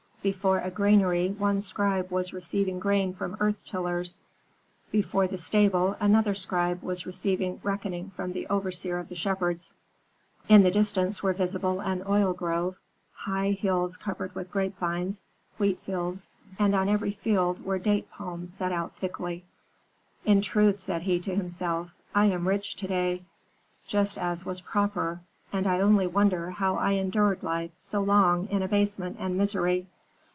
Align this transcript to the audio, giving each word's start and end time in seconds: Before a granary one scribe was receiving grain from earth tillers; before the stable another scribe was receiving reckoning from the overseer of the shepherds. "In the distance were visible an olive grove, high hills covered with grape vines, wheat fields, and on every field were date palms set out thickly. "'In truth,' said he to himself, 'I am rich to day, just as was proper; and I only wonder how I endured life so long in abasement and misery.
Before 0.23 0.59
a 0.59 0.69
granary 0.69 1.29
one 1.29 1.61
scribe 1.61 2.11
was 2.11 2.31
receiving 2.31 2.77
grain 2.77 3.15
from 3.15 3.35
earth 3.39 3.65
tillers; 3.65 4.19
before 4.91 5.25
the 5.25 5.39
stable 5.39 5.97
another 5.99 6.35
scribe 6.35 6.83
was 6.83 7.07
receiving 7.07 7.59
reckoning 7.63 8.11
from 8.11 8.31
the 8.31 8.45
overseer 8.45 8.99
of 8.99 9.09
the 9.09 9.15
shepherds. 9.15 9.73
"In 10.47 10.61
the 10.61 10.69
distance 10.69 11.23
were 11.23 11.33
visible 11.33 11.79
an 11.79 12.03
olive 12.03 12.37
grove, 12.37 12.77
high 13.13 13.49
hills 13.53 13.97
covered 13.97 14.35
with 14.35 14.51
grape 14.51 14.77
vines, 14.77 15.23
wheat 15.57 15.79
fields, 15.79 16.27
and 16.59 16.75
on 16.75 16.87
every 16.87 17.13
field 17.13 17.65
were 17.65 17.79
date 17.79 18.07
palms 18.11 18.53
set 18.53 18.71
out 18.71 18.95
thickly. 18.97 19.43
"'In 20.23 20.39
truth,' 20.41 20.81
said 20.81 21.01
he 21.01 21.19
to 21.21 21.33
himself, 21.33 21.89
'I 22.13 22.25
am 22.27 22.47
rich 22.47 22.75
to 22.75 22.87
day, 22.87 23.23
just 23.87 24.19
as 24.19 24.45
was 24.45 24.61
proper; 24.61 25.21
and 25.51 25.65
I 25.65 25.79
only 25.81 26.05
wonder 26.05 26.51
how 26.51 26.75
I 26.75 26.91
endured 26.91 27.41
life 27.41 27.71
so 27.79 28.01
long 28.03 28.47
in 28.49 28.61
abasement 28.61 29.17
and 29.19 29.35
misery. 29.35 29.87